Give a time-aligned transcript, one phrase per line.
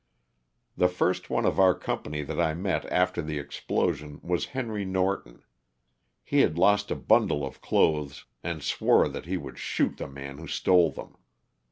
[0.77, 5.43] The first one of our company that I met after the explosion was Henry Norton.
[6.31, 10.39] H3 had lost a bundle of clothes and swore that he would shoot the man
[10.39, 11.17] who stole them.